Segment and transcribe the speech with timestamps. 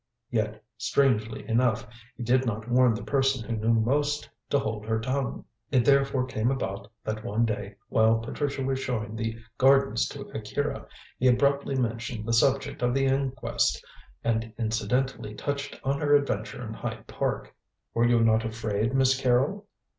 [0.31, 4.99] Yet, strangely enough, he did not warn the person who knew most to hold her
[4.99, 5.45] tongue.
[5.69, 10.87] It therefore came about that one day, while Patricia was showing the gardens to Akira,
[11.19, 13.85] he abruptly mentioned the subject of the inquest
[14.23, 17.53] and incidentally touched on her adventure in Hyde Park.
[17.93, 19.67] "Were you not afraid, Miss Carrol?"